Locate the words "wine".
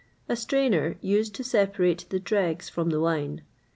2.99-3.43